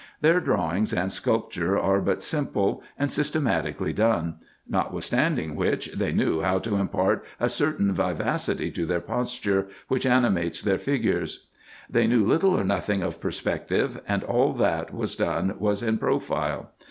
[0.21, 6.57] Their drawings and sculpture are but simple, and systematically done; notwithstanding which, they knew how
[6.57, 11.45] to impart a certain vivacity to their posture, which animates their figures.
[11.87, 16.71] They knew little or nothing of perspective, and all that was done was in profile.